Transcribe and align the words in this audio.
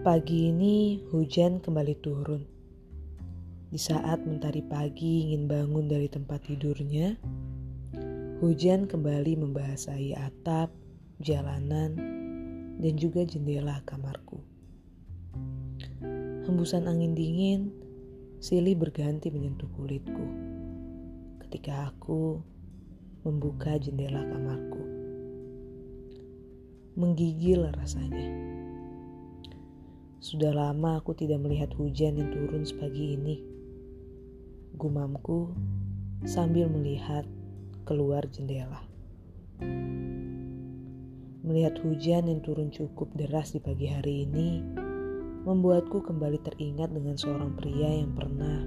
Pagi 0.00 0.48
ini 0.48 1.04
hujan 1.12 1.60
kembali 1.60 1.92
turun. 2.00 2.40
Di 3.68 3.76
saat 3.76 4.24
mentari 4.24 4.64
pagi 4.64 5.28
ingin 5.28 5.44
bangun 5.44 5.92
dari 5.92 6.08
tempat 6.08 6.40
tidurnya, 6.48 7.20
hujan 8.40 8.88
kembali 8.88 9.36
membasahi 9.44 10.16
atap, 10.16 10.72
jalanan, 11.20 12.00
dan 12.80 12.96
juga 12.96 13.28
jendela 13.28 13.84
kamarku. 13.84 14.40
Hembusan 16.48 16.88
angin 16.88 17.12
dingin 17.12 17.68
silih 18.40 18.80
berganti 18.80 19.28
menyentuh 19.28 19.68
kulitku 19.76 20.26
ketika 21.44 21.92
aku 21.92 22.40
membuka 23.20 23.76
jendela 23.76 24.24
kamarku. 24.24 24.80
Menggigil 26.96 27.68
rasanya 27.76 28.59
sudah 30.20 30.52
lama 30.52 31.00
aku 31.00 31.16
tidak 31.16 31.40
melihat 31.40 31.72
hujan 31.80 32.20
yang 32.20 32.28
turun 32.28 32.60
sepagi 32.60 33.16
ini. 33.16 33.40
Gumamku 34.76 35.56
sambil 36.28 36.68
melihat 36.68 37.24
keluar 37.88 38.28
jendela. 38.28 38.84
Melihat 41.40 41.80
hujan 41.80 42.28
yang 42.28 42.44
turun 42.44 42.68
cukup 42.68 43.08
deras 43.16 43.56
di 43.56 43.64
pagi 43.64 43.88
hari 43.88 44.28
ini 44.28 44.60
membuatku 45.40 46.04
kembali 46.04 46.36
teringat 46.44 46.92
dengan 46.92 47.16
seorang 47.16 47.56
pria 47.56 47.88
yang 47.88 48.12
pernah 48.12 48.60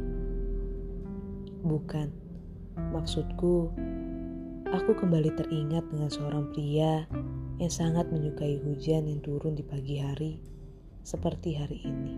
bukan 1.62 2.10
maksudku 2.92 3.70
aku 4.74 4.92
kembali 4.98 5.30
teringat 5.38 5.86
dengan 5.94 6.10
seorang 6.10 6.50
pria 6.50 7.06
yang 7.62 7.70
sangat 7.70 8.10
menyukai 8.10 8.58
hujan 8.66 9.06
yang 9.06 9.22
turun 9.22 9.54
di 9.54 9.62
pagi 9.62 10.02
hari 10.02 10.42
seperti 11.04 11.60
hari 11.60 11.84
ini. 11.84 12.16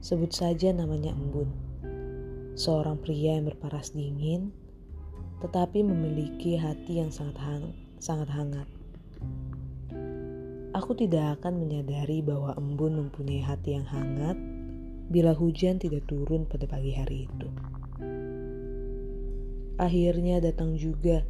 Sebut 0.00 0.32
saja 0.32 0.72
namanya 0.72 1.12
Embun, 1.12 1.52
seorang 2.56 2.96
pria 2.96 3.36
yang 3.36 3.52
berparas 3.52 3.92
dingin, 3.92 4.52
tetapi 5.44 5.84
memiliki 5.84 6.56
hati 6.56 7.04
yang 7.04 7.12
sangat 7.12 7.36
hang, 7.36 7.64
sangat 8.00 8.28
hangat. 8.32 8.68
Aku 10.76 10.92
tidak 10.92 11.40
akan 11.40 11.60
menyadari 11.60 12.20
bahwa 12.20 12.52
Embun 12.56 13.08
mempunyai 13.08 13.40
hati 13.40 13.76
yang 13.76 13.88
hangat 13.88 14.36
bila 15.08 15.32
hujan 15.32 15.80
tidak 15.80 16.04
turun 16.08 16.44
pada 16.44 16.68
pagi 16.68 16.92
hari 16.92 17.28
itu. 17.28 17.48
Akhirnya 19.76 20.40
datang 20.40 20.76
juga, 20.80 21.20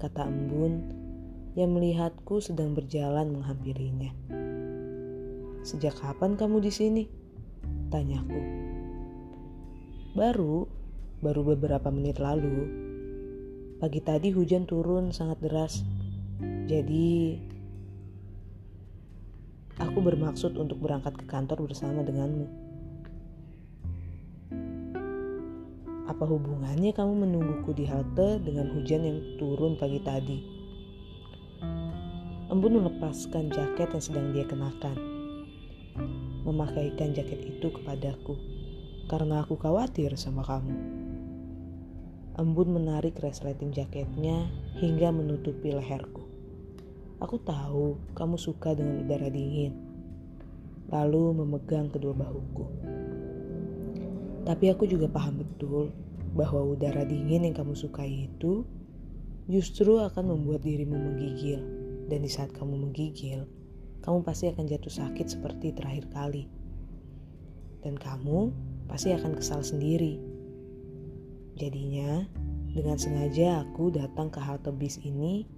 kata 0.00 0.28
Embun 0.28 0.84
yang 1.56 1.72
melihatku 1.72 2.44
sedang 2.44 2.76
berjalan 2.76 3.32
menghampirinya. 3.32 4.12
Sejak 5.66 5.98
kapan 5.98 6.38
kamu 6.38 6.62
di 6.62 6.70
sini? 6.70 7.04
Tanyaku. 7.90 8.38
Baru, 10.14 10.70
baru 11.18 11.42
beberapa 11.42 11.90
menit 11.90 12.22
lalu. 12.22 12.70
Pagi 13.82 13.98
tadi 13.98 14.30
hujan 14.30 14.62
turun 14.62 15.10
sangat 15.10 15.42
deras. 15.42 15.82
Jadi, 16.70 17.34
aku 19.82 19.98
bermaksud 20.06 20.54
untuk 20.54 20.78
berangkat 20.78 21.18
ke 21.18 21.26
kantor 21.26 21.66
bersama 21.66 22.06
denganmu. 22.06 22.46
Apa 26.06 26.24
hubungannya 26.30 26.94
kamu 26.94 27.26
menungguku 27.26 27.74
di 27.74 27.90
halte 27.90 28.38
dengan 28.38 28.70
hujan 28.70 29.02
yang 29.02 29.18
turun 29.42 29.74
pagi 29.74 29.98
tadi? 29.98 30.38
Embun 32.54 32.78
melepaskan 32.78 33.50
jaket 33.50 33.90
yang 33.90 34.04
sedang 34.06 34.26
dia 34.30 34.46
kenakan 34.46 35.15
memakaikan 36.46 37.10
jaket 37.10 37.42
itu 37.42 37.74
kepadaku 37.74 38.38
karena 39.10 39.42
aku 39.42 39.58
khawatir 39.58 40.14
sama 40.14 40.46
kamu. 40.46 40.78
Embun 42.38 42.78
menarik 42.78 43.18
resleting 43.18 43.74
jaketnya 43.74 44.46
hingga 44.78 45.10
menutupi 45.10 45.74
leherku. 45.74 46.22
Aku 47.18 47.40
tahu 47.42 47.96
kamu 48.12 48.36
suka 48.36 48.76
dengan 48.76 49.02
udara 49.02 49.26
dingin. 49.26 49.72
Lalu 50.92 51.42
memegang 51.42 51.90
kedua 51.90 52.14
bahuku. 52.14 52.66
Tapi 54.46 54.64
aku 54.70 54.86
juga 54.86 55.10
paham 55.10 55.42
betul 55.42 55.90
bahwa 56.36 56.62
udara 56.62 57.02
dingin 57.02 57.48
yang 57.48 57.56
kamu 57.56 57.74
sukai 57.74 58.30
itu 58.30 58.62
justru 59.50 59.98
akan 59.98 60.36
membuat 60.36 60.62
dirimu 60.62 60.94
menggigil. 60.94 61.58
Dan 62.06 62.22
di 62.22 62.30
saat 62.30 62.54
kamu 62.54 62.86
menggigil, 62.86 63.48
kamu 64.02 64.24
pasti 64.26 64.50
akan 64.50 64.64
jatuh 64.66 64.92
sakit 64.92 65.26
seperti 65.30 65.72
terakhir 65.76 66.08
kali. 66.12 66.48
Dan 67.80 67.94
kamu 67.94 68.50
pasti 68.90 69.14
akan 69.14 69.36
kesal 69.38 69.62
sendiri. 69.62 70.18
Jadinya, 71.56 72.26
dengan 72.76 73.00
sengaja 73.00 73.64
aku 73.64 73.88
datang 73.88 74.28
ke 74.28 74.36
halte 74.36 74.68
bis 74.74 75.00
ini 75.00 75.48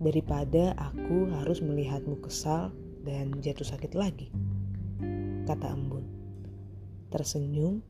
daripada 0.00 0.72
aku 0.80 1.28
harus 1.40 1.60
melihatmu 1.60 2.18
kesal 2.24 2.72
dan 3.04 3.36
jatuh 3.44 3.68
sakit 3.68 3.92
lagi. 3.92 4.32
Kata 5.44 5.76
Embun. 5.76 6.08
Tersenyum, 7.12 7.84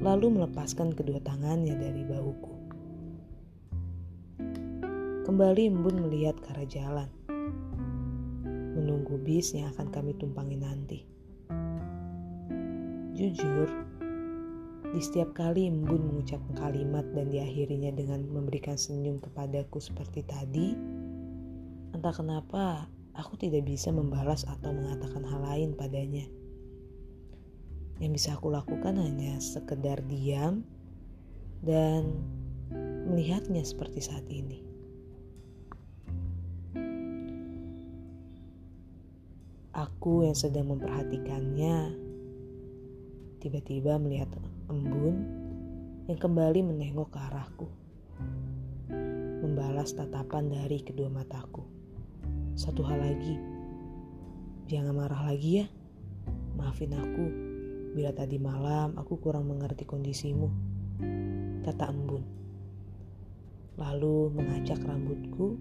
lalu 0.00 0.32
melepaskan 0.32 0.96
kedua 0.96 1.20
tangannya 1.20 1.76
dari 1.76 2.02
bahuku. 2.08 2.54
Kembali 5.22 5.62
Embun 5.70 6.08
melihat 6.08 6.40
ke 6.42 6.50
arah 6.50 6.66
jalan 6.66 7.08
menunggu 8.72 9.20
bis 9.20 9.52
yang 9.52 9.70
akan 9.76 9.92
kami 9.92 10.16
tumpangi 10.16 10.56
nanti. 10.56 10.98
Jujur, 13.12 13.68
di 14.92 15.00
setiap 15.00 15.36
kali 15.36 15.68
Embun 15.68 16.04
mengucapkan 16.10 16.56
kalimat 16.56 17.04
dan 17.12 17.28
diakhirinya 17.32 17.92
dengan 17.92 18.24
memberikan 18.28 18.76
senyum 18.76 19.20
kepadaku 19.20 19.80
seperti 19.80 20.24
tadi, 20.24 20.72
entah 21.92 22.12
kenapa 22.12 22.88
aku 23.12 23.36
tidak 23.36 23.68
bisa 23.68 23.92
membalas 23.92 24.48
atau 24.48 24.72
mengatakan 24.72 25.24
hal 25.28 25.40
lain 25.44 25.76
padanya. 25.76 26.24
Yang 28.00 28.12
bisa 28.18 28.28
aku 28.34 28.50
lakukan 28.50 28.98
hanya 28.98 29.38
sekedar 29.38 30.00
diam 30.08 30.64
dan 31.62 32.18
melihatnya 33.06 33.62
seperti 33.62 34.00
saat 34.02 34.24
ini. 34.32 34.71
Aku 39.82 40.22
yang 40.22 40.38
sedang 40.38 40.70
memperhatikannya 40.70 41.98
tiba-tiba 43.42 43.98
melihat 43.98 44.30
embun 44.70 45.26
yang 46.06 46.14
kembali 46.22 46.62
menengok 46.62 47.10
ke 47.10 47.18
arahku. 47.18 47.66
Membalas 49.42 49.90
tatapan 49.90 50.54
dari 50.54 50.86
kedua 50.86 51.10
mataku. 51.10 51.66
Satu 52.54 52.86
hal 52.86 53.02
lagi, 53.02 53.34
jangan 54.70 54.94
marah 54.94 55.26
lagi 55.26 55.66
ya. 55.66 55.66
Maafin 56.54 56.94
aku 56.94 57.26
bila 57.98 58.14
tadi 58.14 58.38
malam 58.38 58.94
aku 58.94 59.18
kurang 59.18 59.50
mengerti 59.50 59.82
kondisimu, 59.82 60.46
kata 61.66 61.90
embun. 61.90 62.22
Lalu 63.82 64.30
mengacak 64.30 64.78
rambutku 64.86 65.58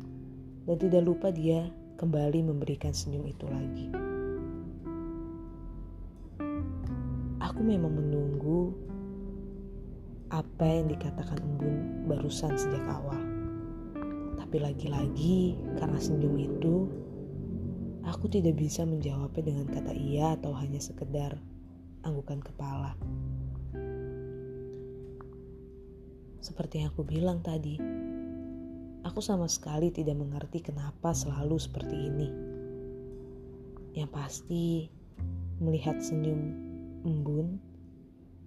dan 0.69 0.77
tidak 0.77 1.09
lupa 1.09 1.33
dia 1.33 1.73
kembali 1.97 2.45
memberikan 2.45 2.93
senyum 2.93 3.25
itu 3.25 3.49
lagi. 3.49 4.10
Aku 7.61 7.69
memang 7.69 7.93
menunggu 7.93 8.73
apa 10.33 10.65
yang 10.65 10.89
dikatakan 10.89 11.37
embun 11.45 12.09
barusan 12.09 12.57
sejak 12.57 12.81
awal. 12.89 13.21
Tapi 14.33 14.57
lagi-lagi 14.57 15.61
karena 15.77 16.01
senyum 16.01 16.41
itu, 16.41 16.89
aku 18.01 18.33
tidak 18.33 18.57
bisa 18.57 18.81
menjawabnya 18.81 19.45
dengan 19.45 19.69
kata 19.69 19.93
iya 19.93 20.33
atau 20.41 20.57
hanya 20.57 20.81
sekedar 20.81 21.37
anggukan 22.01 22.41
kepala. 22.41 22.97
Seperti 26.41 26.81
yang 26.81 26.89
aku 26.97 27.05
bilang 27.05 27.45
tadi, 27.45 27.77
Aku 29.05 29.21
sama 29.21 29.45
sekali 29.45 29.93
tidak 29.93 30.17
mengerti 30.17 30.65
kenapa 30.65 31.13
selalu 31.13 31.61
seperti 31.61 32.09
ini. 32.09 32.29
Yang 33.93 34.09
pasti, 34.09 34.89
melihat 35.61 36.01
senyum 36.01 36.70
embun 37.03 37.61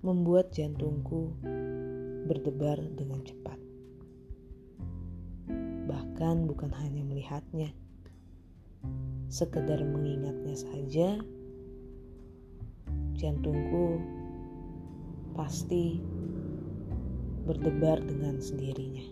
membuat 0.04 0.52
jantungku 0.52 1.32
berdebar 2.28 2.76
dengan 2.94 3.20
cepat. 3.24 3.58
Bahkan 5.88 6.48
bukan 6.48 6.70
hanya 6.80 7.02
melihatnya, 7.04 7.70
sekedar 9.28 9.80
mengingatnya 9.84 10.56
saja, 10.56 11.20
jantungku 13.16 14.00
pasti 15.36 16.00
berdebar 17.44 18.00
dengan 18.00 18.40
sendirinya. 18.40 19.06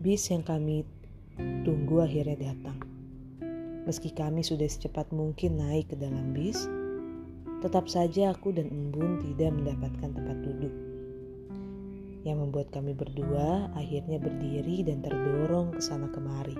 Bis 0.00 0.32
yang 0.32 0.40
kami 0.40 0.88
Tunggu 1.60 2.04
akhirnya 2.04 2.52
datang. 2.52 2.99
Meski 3.90 4.14
kami 4.14 4.46
sudah 4.46 4.70
secepat 4.70 5.10
mungkin 5.10 5.58
naik 5.58 5.90
ke 5.90 5.98
dalam 5.98 6.30
bis, 6.30 6.70
tetap 7.58 7.90
saja 7.90 8.30
aku 8.30 8.54
dan 8.54 8.70
Embun 8.70 9.18
tidak 9.18 9.50
mendapatkan 9.50 10.14
tempat 10.14 10.36
duduk. 10.46 10.70
Yang 12.22 12.38
membuat 12.38 12.70
kami 12.70 12.94
berdua 12.94 13.66
akhirnya 13.74 14.22
berdiri 14.22 14.86
dan 14.86 15.02
terdorong 15.02 15.74
ke 15.74 15.82
sana 15.82 16.06
kemari. 16.06 16.54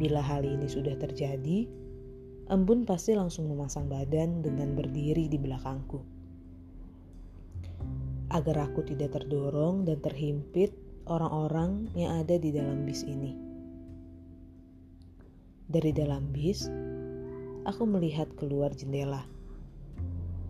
Bila 0.00 0.24
hal 0.24 0.48
ini 0.48 0.64
sudah 0.64 0.96
terjadi, 0.96 1.68
Embun 2.48 2.88
pasti 2.88 3.12
langsung 3.12 3.52
memasang 3.52 3.92
badan 3.92 4.40
dengan 4.40 4.72
berdiri 4.80 5.28
di 5.28 5.36
belakangku. 5.36 6.00
Agar 8.32 8.72
aku 8.72 8.80
tidak 8.80 9.12
terdorong 9.12 9.84
dan 9.84 10.00
terhimpit 10.00 10.72
orang-orang 11.04 11.92
yang 11.92 12.24
ada 12.24 12.40
di 12.40 12.48
dalam 12.48 12.88
bis 12.88 13.04
ini. 13.04 13.47
Dari 15.68 15.92
dalam 15.92 16.32
bis, 16.32 16.64
aku 17.68 17.84
melihat 17.84 18.24
keluar 18.40 18.72
jendela. 18.72 19.28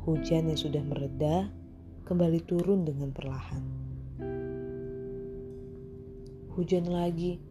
Hujan 0.07 0.47
yang 0.47 0.55
sudah 0.55 0.79
mereda 0.87 1.51
kembali 2.07 2.39
turun 2.47 2.87
dengan 2.87 3.11
perlahan. 3.11 3.65
Hujan 6.55 6.87
lagi, 6.87 7.43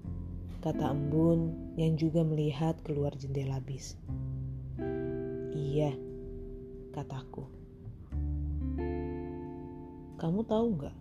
kata 0.64 0.96
Embun 0.96 1.76
yang 1.76 2.00
juga 2.00 2.24
melihat 2.24 2.80
keluar 2.88 3.12
jendela 3.20 3.60
bis. 3.60 4.00
Iya, 5.52 5.92
kataku. 6.96 7.52
Kamu 10.16 10.40
tahu 10.48 10.66
nggak? 10.80 10.98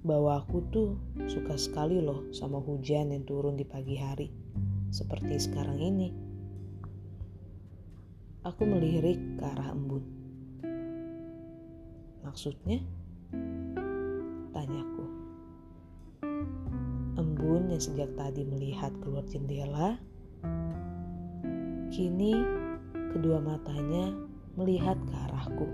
bahwa 0.00 0.40
aku 0.40 0.64
tuh 0.72 0.96
suka 1.28 1.60
sekali 1.60 2.00
loh 2.00 2.24
sama 2.32 2.56
hujan 2.56 3.12
yang 3.12 3.24
turun 3.28 3.60
di 3.60 3.68
pagi 3.68 4.00
hari, 4.00 4.32
seperti 4.90 5.38
sekarang 5.38 5.78
ini. 5.78 6.10
Aku 8.42 8.66
melirik 8.66 9.18
ke 9.38 9.44
arah 9.46 9.70
embun. 9.70 10.02
Maksudnya? 12.26 12.82
Tanyaku. 14.50 15.06
Embun 17.16 17.70
yang 17.70 17.82
sejak 17.82 18.10
tadi 18.18 18.42
melihat 18.42 18.90
keluar 19.00 19.22
jendela, 19.30 19.96
kini 21.94 22.34
kedua 23.14 23.38
matanya 23.42 24.14
melihat 24.54 24.98
ke 25.06 25.14
arahku 25.30 25.68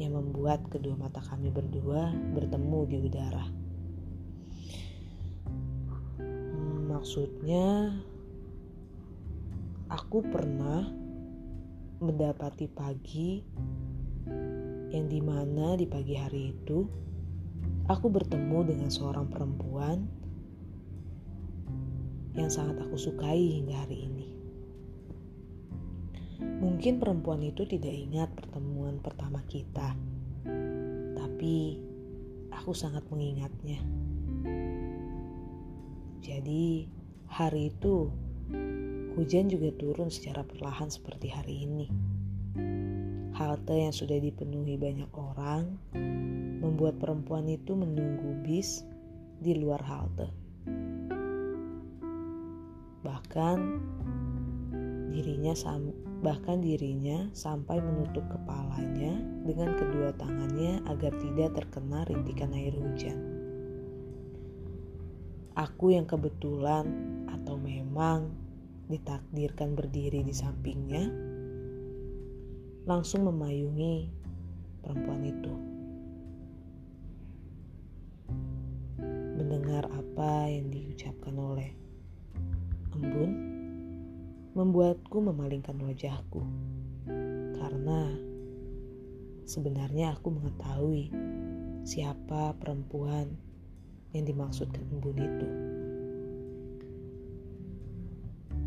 yang 0.00 0.18
membuat 0.18 0.66
kedua 0.66 0.98
mata 0.98 1.22
kami 1.22 1.52
berdua 1.52 2.10
bertemu 2.34 2.80
di 2.90 2.96
udara. 2.98 3.61
Maksudnya, 7.02 7.98
aku 9.90 10.22
pernah 10.22 10.86
mendapati 11.98 12.70
pagi 12.70 13.42
yang 14.94 15.10
di 15.10 15.18
mana 15.18 15.74
di 15.74 15.82
pagi 15.82 16.14
hari 16.14 16.54
itu 16.54 16.86
aku 17.90 18.06
bertemu 18.06 18.70
dengan 18.70 18.86
seorang 18.86 19.26
perempuan 19.26 20.06
yang 22.38 22.46
sangat 22.46 22.78
aku 22.86 22.94
sukai 22.94 23.50
hingga 23.58 23.82
hari 23.82 24.06
ini. 24.06 24.28
Mungkin 26.38 27.02
perempuan 27.02 27.42
itu 27.42 27.66
tidak 27.66 27.98
ingat 27.98 28.30
pertemuan 28.30 29.02
pertama 29.02 29.42
kita, 29.50 29.98
tapi 31.18 31.82
aku 32.54 32.70
sangat 32.70 33.02
mengingatnya. 33.10 33.82
Jadi, 36.22 36.86
hari 37.26 37.74
itu 37.74 38.06
hujan 39.18 39.50
juga 39.50 39.74
turun 39.74 40.06
secara 40.06 40.46
perlahan 40.46 40.86
seperti 40.86 41.28
hari 41.34 41.66
ini. 41.66 41.86
Halte 43.34 43.74
yang 43.74 43.90
sudah 43.90 44.22
dipenuhi 44.22 44.78
banyak 44.78 45.10
orang 45.18 45.82
membuat 46.62 47.02
perempuan 47.02 47.50
itu 47.50 47.74
menunggu 47.74 48.38
bis 48.46 48.86
di 49.42 49.58
luar 49.58 49.82
halte. 49.82 50.30
Bahkan 53.02 53.58
dirinya 55.10 55.52
bahkan 56.22 56.62
dirinya 56.62 57.26
sampai 57.34 57.82
menutup 57.82 58.22
kepalanya 58.30 59.18
dengan 59.42 59.74
kedua 59.74 60.14
tangannya 60.14 60.86
agar 60.86 61.10
tidak 61.18 61.50
terkena 61.58 62.06
rintikan 62.06 62.54
air 62.54 62.78
hujan. 62.78 63.31
Aku 65.52 65.92
yang 65.92 66.08
kebetulan 66.08 66.88
atau 67.28 67.60
memang 67.60 68.32
ditakdirkan 68.88 69.76
berdiri 69.76 70.24
di 70.24 70.32
sampingnya, 70.32 71.04
langsung 72.88 73.28
memayungi 73.28 74.08
perempuan 74.80 75.22
itu. 75.28 75.54
Mendengar 79.36 79.88
apa 79.92 80.48
yang 80.48 80.72
diucapkan 80.72 81.36
oleh 81.36 81.70
embun 82.96 83.32
membuatku 84.52 85.16
memalingkan 85.20 85.76
wajahku. 85.80 86.44
Karena 87.56 88.12
sebenarnya 89.48 90.16
aku 90.16 90.28
mengetahui 90.32 91.12
siapa 91.82 92.56
perempuan 92.60 93.51
yang 94.12 94.24
dimaksudkan 94.28 94.84
embun 94.92 95.16
itu. 95.16 95.48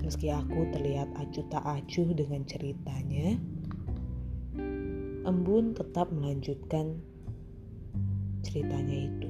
Meski 0.06 0.30
aku 0.30 0.70
terlihat 0.70 1.10
acuh 1.18 1.46
tak 1.50 1.66
acuh 1.66 2.14
dengan 2.14 2.46
ceritanya, 2.46 3.42
embun 5.26 5.74
tetap 5.74 6.14
melanjutkan 6.14 7.02
ceritanya 8.46 8.98
itu. 9.10 9.30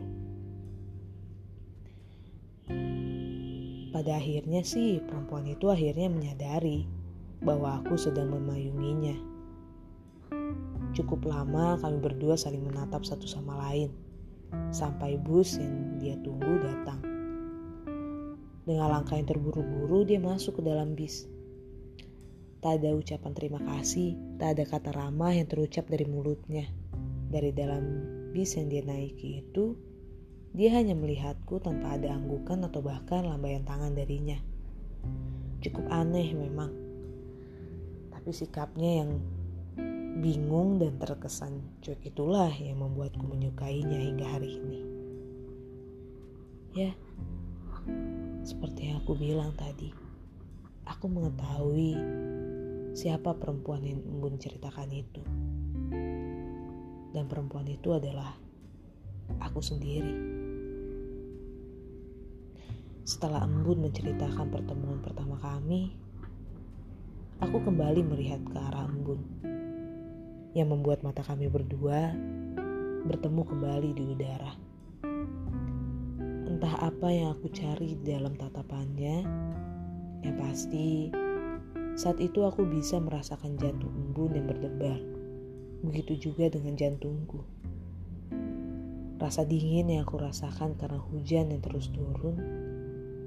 Pada 3.95 4.19
akhirnya 4.19 4.59
sih 4.67 4.99
perempuan 4.99 5.47
itu 5.47 5.71
akhirnya 5.71 6.11
menyadari 6.11 6.83
bahwa 7.39 7.79
aku 7.79 7.95
sedang 7.95 8.35
memayunginya. 8.35 9.15
Cukup 10.91 11.23
lama 11.23 11.79
kami 11.79 12.03
berdua 12.03 12.35
saling 12.35 12.63
menatap 12.67 13.07
satu 13.07 13.23
sama 13.23 13.55
lain 13.67 13.95
sampai 14.71 15.15
bus 15.19 15.59
yang 15.59 15.84
dia 16.05 16.21
tunggu 16.21 16.61
datang. 16.61 17.01
Dengan 18.61 18.93
langkah 18.93 19.17
yang 19.17 19.25
terburu-buru 19.25 20.05
dia 20.05 20.21
masuk 20.21 20.61
ke 20.61 20.69
dalam 20.69 20.93
bis. 20.93 21.25
Tak 22.61 22.81
ada 22.81 22.93
ucapan 22.93 23.33
terima 23.33 23.61
kasih, 23.61 24.13
tak 24.37 24.57
ada 24.57 24.63
kata 24.69 24.93
ramah 24.93 25.33
yang 25.33 25.49
terucap 25.49 25.89
dari 25.89 26.05
mulutnya. 26.05 26.69
Dari 27.29 27.49
dalam 27.49 27.83
bis 28.33 28.53
yang 28.53 28.69
dia 28.69 28.85
naiki 28.85 29.41
itu, 29.41 29.73
dia 30.53 30.77
hanya 30.77 30.93
melihatku 30.93 31.57
tanpa 31.61 31.97
ada 31.97 32.13
anggukan 32.13 32.61
atau 32.69 32.85
bahkan 32.85 33.25
lambaian 33.25 33.65
tangan 33.65 33.97
darinya. 33.97 34.37
Cukup 35.61 35.89
aneh 35.89 36.33
memang. 36.37 36.69
Tapi 38.13 38.29
sikapnya 38.29 39.05
yang 39.05 39.21
bingung 40.21 40.81
dan 40.81 40.97
terkesan 40.97 41.61
cuek 41.83 42.01
itulah 42.07 42.49
yang 42.49 42.81
membuatku 42.81 43.25
menyukainya 43.29 43.99
hingga 43.99 44.25
hari 44.25 44.57
ini. 44.57 44.94
Ya, 46.75 46.91
seperti 48.43 48.91
yang 48.91 48.99
aku 48.99 49.15
bilang 49.15 49.55
tadi, 49.55 49.95
aku 50.83 51.07
mengetahui 51.07 51.95
siapa 52.91 53.31
perempuan 53.31 53.79
yang 53.79 54.03
Embun 54.03 54.35
ceritakan 54.35 54.91
itu. 54.91 55.23
Dan 57.15 57.31
perempuan 57.31 57.63
itu 57.71 57.95
adalah 57.95 58.35
aku 59.39 59.63
sendiri. 59.63 60.19
Setelah 63.07 63.47
Embun 63.47 63.87
menceritakan 63.87 64.51
pertemuan 64.51 64.99
pertama 64.99 65.39
kami, 65.39 65.95
aku 67.39 67.55
kembali 67.63 68.03
melihat 68.03 68.43
ke 68.51 68.57
arah 68.59 68.83
Embun 68.83 69.23
yang 70.51 70.67
membuat 70.67 71.07
mata 71.07 71.23
kami 71.23 71.47
berdua 71.47 72.11
bertemu 73.07 73.41
kembali 73.47 73.89
di 73.95 74.03
udara. 74.11 74.74
Entah 76.55 76.87
apa 76.87 77.11
yang 77.11 77.35
aku 77.35 77.51
cari 77.51 77.99
di 77.99 78.15
dalam 78.15 78.31
tatapannya, 78.39 79.27
yang 80.23 80.35
pasti 80.39 81.11
saat 81.99 82.15
itu 82.23 82.47
aku 82.47 82.63
bisa 82.63 82.95
merasakan 82.95 83.59
jantung 83.59 83.91
Embun 83.91 84.39
yang 84.39 84.47
berdebar. 84.47 84.95
Begitu 85.83 86.31
juga 86.31 86.47
dengan 86.47 86.79
jantungku. 86.79 87.43
Rasa 89.19 89.43
dingin 89.43 89.91
yang 89.91 90.07
aku 90.07 90.15
rasakan 90.15 90.79
karena 90.79 90.95
hujan 90.95 91.51
yang 91.51 91.59
terus 91.59 91.91
turun 91.91 92.39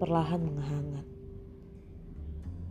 perlahan 0.00 0.40
menghangat. 0.48 1.04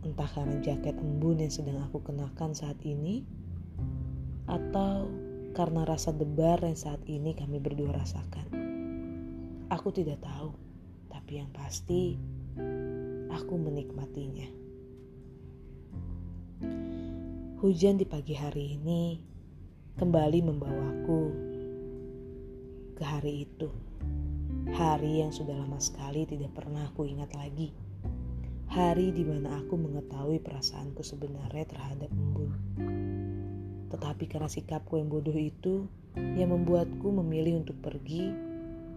Entah 0.02 0.26
karena 0.26 0.58
jaket 0.58 0.98
embun 0.98 1.38
yang 1.38 1.54
sedang 1.54 1.78
aku 1.86 2.02
kenakan 2.02 2.50
saat 2.50 2.82
ini, 2.82 3.22
atau 4.50 5.06
karena 5.54 5.86
rasa 5.86 6.10
debar 6.10 6.66
yang 6.66 6.74
saat 6.74 6.98
ini 7.06 7.38
kami 7.38 7.62
berdua 7.62 7.94
rasakan. 7.94 8.67
Aku 9.68 9.92
tidak 9.92 10.24
tahu, 10.24 10.56
tapi 11.12 11.44
yang 11.44 11.52
pasti 11.52 12.16
Aku 13.28 13.54
menikmatinya. 13.54 14.48
Hujan 17.60 18.00
di 18.00 18.08
pagi 18.08 18.32
hari 18.32 18.80
ini 18.80 19.20
kembali 19.94 20.38
membawaku 20.42 21.22
ke 22.96 23.04
hari 23.04 23.46
itu. 23.46 23.68
Hari 24.72 25.22
yang 25.22 25.30
sudah 25.30 25.54
lama 25.54 25.76
sekali 25.78 26.24
tidak 26.24 26.56
pernah 26.56 26.88
aku 26.88 27.04
ingat 27.04 27.30
lagi. 27.36 27.70
Hari 28.72 29.12
di 29.12 29.22
mana 29.22 29.60
aku 29.60 29.76
mengetahui 29.76 30.40
perasaanku 30.40 31.04
sebenarnya 31.04 31.68
terhadap 31.68 32.10
embun. 32.10 32.50
Tetapi 33.92 34.24
karena 34.24 34.48
sikapku 34.48 34.96
yang 34.96 35.12
bodoh 35.12 35.36
itu 35.36 35.86
yang 36.16 36.50
membuatku 36.56 37.12
memilih 37.12 37.60
untuk 37.60 37.78
pergi 37.84 38.47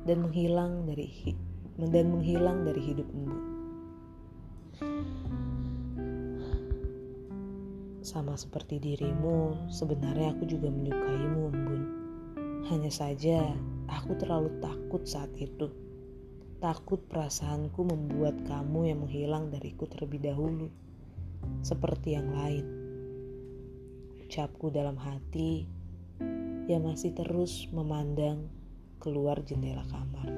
dan 0.06 0.26
menghilang 0.26 0.90
dari 0.90 1.38
dan 1.78 2.06
menghilang 2.14 2.66
dari 2.66 2.82
hidup 2.82 3.08
embun. 3.14 3.42
Sama 8.02 8.34
seperti 8.34 8.82
dirimu, 8.82 9.70
sebenarnya 9.70 10.34
aku 10.34 10.50
juga 10.50 10.74
menyukaimu, 10.74 11.44
embun. 11.54 11.82
Hanya 12.68 12.90
saja, 12.90 13.54
aku 13.88 14.18
terlalu 14.18 14.52
takut 14.58 15.06
saat 15.06 15.30
itu. 15.38 15.70
Takut 16.58 17.02
perasaanku 17.10 17.82
membuat 17.82 18.38
kamu 18.46 18.94
yang 18.94 19.00
menghilang 19.06 19.50
dariku 19.54 19.86
terlebih 19.86 20.22
dahulu, 20.22 20.70
seperti 21.62 22.18
yang 22.18 22.30
lain. 22.34 22.66
Ucapku 24.26 24.70
dalam 24.74 24.98
hati 24.98 25.66
yang 26.70 26.86
masih 26.86 27.14
terus 27.18 27.70
memandang 27.74 28.50
keluar 29.02 29.42
jendela 29.42 29.82
kamar. 29.90 30.30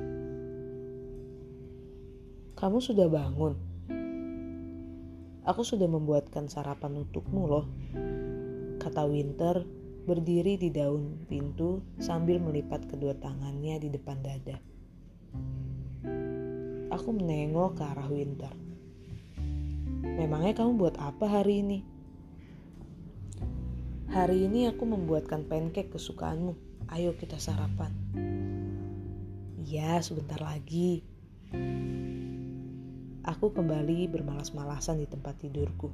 Kamu 2.56 2.80
sudah 2.80 3.12
bangun? 3.12 3.54
Aku 5.44 5.68
sudah 5.68 5.92
membuatkan 5.92 6.48
sarapan 6.48 7.04
untukmu 7.04 7.44
loh. 7.44 7.68
Kata 8.80 9.04
Winter 9.04 9.68
berdiri 10.08 10.56
di 10.56 10.72
daun 10.72 11.28
pintu 11.28 11.84
sambil 12.00 12.40
melipat 12.40 12.88
kedua 12.88 13.20
tangannya 13.20 13.76
di 13.84 13.92
depan 13.92 14.24
dada. 14.24 14.56
Aku 16.96 17.12
menengok 17.12 17.76
ke 17.76 17.84
arah 17.84 18.08
Winter. 18.08 18.56
Memangnya 20.04 20.64
kamu 20.64 20.80
buat 20.80 20.96
apa 20.96 21.28
hari 21.28 21.60
ini? 21.60 21.80
Hari 24.14 24.46
ini 24.48 24.72
aku 24.72 24.88
membuatkan 24.88 25.44
pancake 25.50 25.92
kesukaanmu. 25.92 26.56
Ayo 26.88 27.18
kita 27.20 27.36
sarapan. 27.42 27.92
Iya, 29.74 30.06
sebentar 30.06 30.38
lagi. 30.38 31.02
Aku 33.26 33.50
kembali 33.58 34.06
bermalas-malasan 34.06 35.02
di 35.02 35.10
tempat 35.10 35.42
tidurku. 35.42 35.90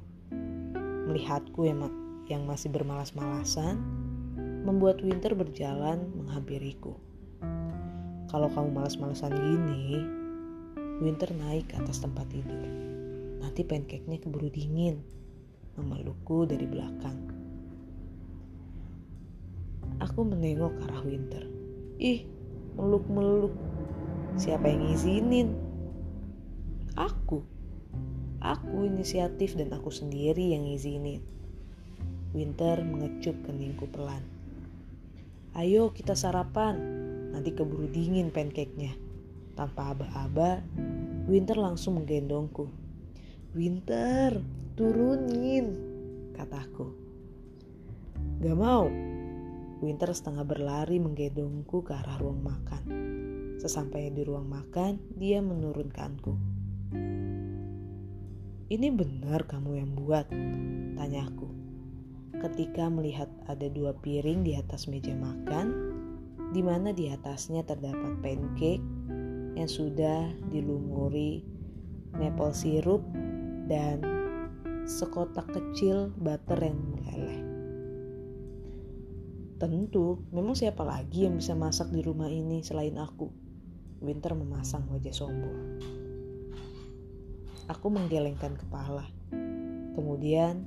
Melihatku 1.07 1.63
yang, 1.63 1.87
yang 2.27 2.43
masih 2.43 2.75
bermalas-malasan, 2.75 3.79
membuat 4.67 4.99
Winter 4.99 5.31
berjalan 5.31 6.11
menghampiriku. 6.11 6.99
Kalau 8.27 8.51
kamu 8.51 8.83
malas-malasan 8.83 9.31
gini, 9.31 10.03
Winter 10.99 11.31
naik 11.31 11.71
ke 11.71 11.79
atas 11.79 12.03
tempat 12.03 12.27
tidur. 12.27 12.67
Nanti 13.39 13.63
pancake-nya 13.63 14.19
keburu 14.19 14.51
dingin, 14.51 14.99
memelukku 15.79 16.43
dari 16.43 16.67
belakang. 16.67 17.31
Aku 20.03 20.27
menengok 20.27 20.75
ke 20.75 20.83
arah 20.83 21.03
Winter. 21.07 21.47
Ih, 21.95 22.27
meluk-meluk. 22.75 23.68
Siapa 24.39 24.71
yang 24.71 24.87
ngizinin? 24.87 25.51
Aku. 26.95 27.43
Aku 28.39 28.87
inisiatif 28.87 29.59
dan 29.59 29.67
aku 29.75 29.91
sendiri 29.91 30.55
yang 30.55 30.63
izinin. 30.63 31.19
Winter 32.31 32.79
mengecup 32.79 33.35
keningku 33.43 33.91
pelan. 33.91 34.23
Ayo 35.59 35.91
kita 35.91 36.15
sarapan, 36.15 36.79
nanti 37.35 37.51
keburu 37.51 37.91
dingin 37.91 38.31
pancake-nya. 38.31 38.95
Tanpa 39.59 39.91
aba-aba, 39.91 40.63
Winter 41.27 41.59
langsung 41.59 41.99
menggendongku. 41.99 42.71
Winter, 43.51 44.39
turunin, 44.79 45.67
kataku. 46.31 46.95
Gak 48.39 48.55
mau. 48.55 48.87
Winter 49.83 50.15
setengah 50.15 50.47
berlari 50.47 50.95
menggendongku 50.95 51.83
ke 51.83 51.91
arah 51.91 52.15
ruang 52.23 52.39
makan. 52.39 52.83
Sesampainya 53.59 54.15
di 54.15 54.23
ruang 54.23 54.47
makan, 54.47 55.03
dia 55.19 55.43
menurunkanku. 55.43 56.33
Ini 58.71 58.87
benar 58.95 59.43
kamu 59.43 59.83
yang 59.83 59.91
buat? 59.99 60.31
Tanyaku. 60.95 61.51
Ketika 62.39 62.87
melihat 62.87 63.27
ada 63.51 63.67
dua 63.67 63.91
piring 63.99 64.47
di 64.47 64.55
atas 64.55 64.87
meja 64.87 65.11
makan, 65.11 65.75
di 66.55 66.63
mana 66.63 66.95
di 66.95 67.11
atasnya 67.11 67.67
terdapat 67.67 68.15
pancake 68.23 68.79
yang 69.59 69.67
sudah 69.67 70.31
dilumuri 70.47 71.43
maple 72.15 72.55
syrup 72.55 73.03
dan 73.67 73.99
sekotak 74.87 75.45
kecil 75.51 76.15
butter 76.15 76.57
yang 76.63 76.79
meleleh. 76.95 77.41
Tentu, 79.59 80.23
memang 80.31 80.55
siapa 80.55 80.87
lagi 80.87 81.27
yang 81.27 81.35
bisa 81.35 81.51
masak 81.53 81.91
di 81.91 81.99
rumah 81.99 82.31
ini 82.31 82.63
selain 82.63 82.95
aku? 82.95 83.38
Winter 83.99 84.31
memasang 84.31 84.87
wajah 84.87 85.11
sombong. 85.11 85.79
Aku 87.67 87.91
menggelengkan 87.91 88.55
kepala. 88.55 89.05
Kemudian 89.93 90.63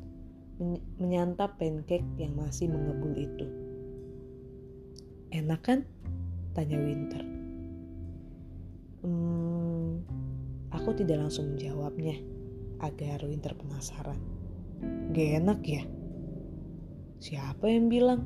menyantap 1.00 1.56
pancake 1.56 2.06
yang 2.20 2.36
masih 2.36 2.68
mengebul 2.68 3.16
itu. 3.16 3.46
Enak 5.32 5.60
kan? 5.64 5.80
Tanya 6.52 6.76
Winter. 6.76 7.22
Hmm, 9.02 10.04
aku 10.70 10.94
tidak 10.94 11.26
langsung 11.26 11.56
menjawabnya 11.56 12.20
agar 12.84 13.24
Winter 13.26 13.56
penasaran. 13.56 14.20
Gak 15.10 15.30
enak 15.42 15.60
ya? 15.64 15.82
Siapa 17.18 17.66
yang 17.66 17.88
bilang? 17.88 18.22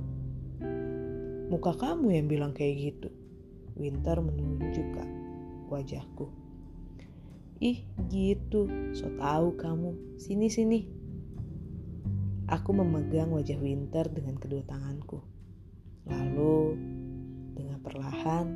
Muka 1.47 1.79
kamu 1.79 2.11
yang 2.11 2.27
bilang 2.27 2.53
kayak 2.53 2.75
gitu. 2.93 3.09
Winter 3.77 4.19
menunjuk 4.25 4.87
ke 4.97 5.05
wajahku. 5.69 6.33
Ih 7.61 7.85
gitu, 8.13 8.69
so 8.93 9.09
tau 9.17 9.53
kamu. 9.57 9.97
Sini 10.21 10.49
sini. 10.53 10.81
Aku 12.47 12.77
memegang 12.77 13.33
wajah 13.33 13.59
Winter 13.59 14.07
dengan 14.13 14.37
kedua 14.37 14.61
tanganku. 14.65 15.25
Lalu 16.07 16.79
dengan 17.57 17.81
perlahan 17.81 18.47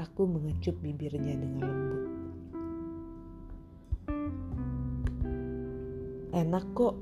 aku 0.00 0.22
mengecup 0.24 0.74
bibirnya 0.80 1.36
dengan 1.36 1.62
lembut. 1.68 2.02
Enak 6.32 6.64
kok. 6.74 6.96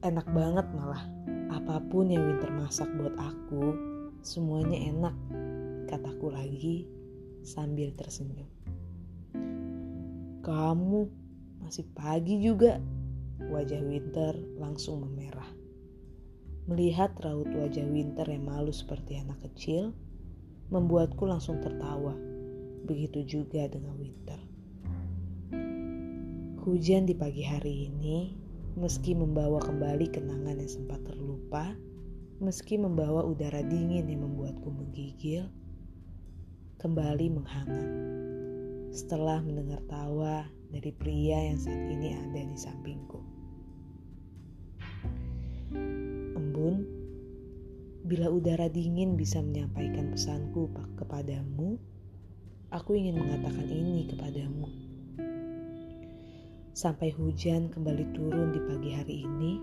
Enak 0.00 0.26
banget 0.32 0.66
malah. 0.72 1.04
Apa 1.50 1.82
pun 1.92 2.08
yang 2.08 2.24
Winter 2.24 2.48
masak 2.54 2.88
buat 2.94 3.12
aku, 3.18 3.74
semuanya 4.24 4.78
enak. 4.80 5.12
Kataku 5.90 6.30
lagi 6.30 6.86
sambil 7.42 7.90
tersenyum. 7.98 8.46
Kamu 10.46 11.00
masih 11.66 11.82
pagi 11.98 12.38
juga. 12.38 12.78
Wajah 13.50 13.82
Winter 13.82 14.38
langsung 14.54 15.02
memerah. 15.02 15.50
Melihat 16.70 17.10
raut 17.26 17.50
wajah 17.50 17.82
Winter 17.90 18.22
yang 18.22 18.46
malu 18.46 18.70
seperti 18.70 19.18
anak 19.18 19.42
kecil, 19.42 19.90
membuatku 20.70 21.26
langsung 21.26 21.58
tertawa. 21.58 22.14
Begitu 22.86 23.26
juga 23.26 23.66
dengan 23.66 23.98
Winter. 23.98 24.38
Hujan 26.62 27.10
di 27.10 27.18
pagi 27.18 27.42
hari 27.42 27.90
ini, 27.90 28.38
meski 28.78 29.18
membawa 29.18 29.58
kembali 29.58 30.06
kenangan 30.14 30.62
yang 30.62 30.70
sempat 30.70 31.02
terlupa, 31.02 31.74
meski 32.38 32.78
membawa 32.78 33.26
udara 33.26 33.66
dingin 33.66 34.06
yang 34.06 34.22
membuatku 34.28 34.70
menggigil, 34.70 35.50
kembali 36.80 37.28
menghangat 37.36 37.88
setelah 38.88 39.44
mendengar 39.44 39.84
tawa 39.84 40.48
dari 40.72 40.88
pria 40.96 41.52
yang 41.52 41.60
saat 41.60 41.76
ini 41.92 42.16
ada 42.16 42.40
di 42.40 42.56
sampingku. 42.56 43.20
Embun, 46.32 46.88
bila 48.08 48.32
udara 48.32 48.72
dingin 48.72 49.12
bisa 49.12 49.44
menyampaikan 49.44 50.08
pesanku 50.08 50.72
kepadamu, 50.96 51.76
aku 52.72 52.96
ingin 52.96 53.20
mengatakan 53.20 53.68
ini 53.68 54.08
kepadamu. 54.08 54.64
Sampai 56.72 57.12
hujan 57.12 57.68
kembali 57.68 58.16
turun 58.16 58.56
di 58.56 58.60
pagi 58.64 58.90
hari 58.96 59.16
ini, 59.28 59.60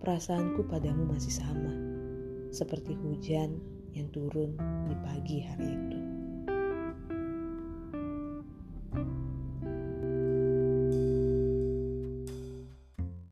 perasaanku 0.00 0.64
padamu 0.72 1.04
masih 1.04 1.36
sama, 1.36 1.76
seperti 2.48 2.96
hujan 2.96 3.60
yang 3.92 4.08
turun 4.08 4.56
di 4.88 4.96
pagi 5.04 5.44
hari 5.44 5.68
itu. 5.68 6.19